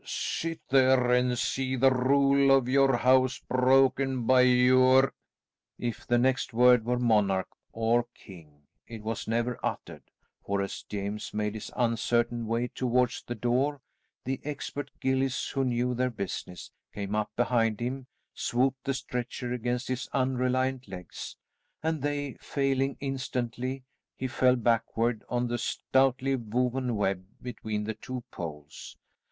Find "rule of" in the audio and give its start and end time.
1.93-2.67